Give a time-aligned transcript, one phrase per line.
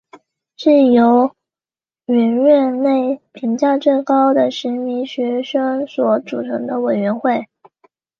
[0.57, 1.35] 是由
[2.07, 7.45] 远月内评价最高的十名学生所组成的委员会。